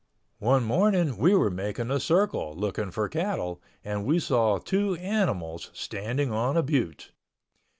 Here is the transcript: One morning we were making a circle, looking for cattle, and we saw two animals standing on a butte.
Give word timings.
One 0.39 0.63
morning 0.63 1.17
we 1.19 1.35
were 1.35 1.51
making 1.51 1.91
a 1.91 1.99
circle, 1.99 2.55
looking 2.57 2.89
for 2.89 3.07
cattle, 3.07 3.61
and 3.83 4.03
we 4.03 4.17
saw 4.19 4.57
two 4.57 4.95
animals 4.95 5.69
standing 5.75 6.31
on 6.31 6.57
a 6.57 6.63
butte. 6.63 7.11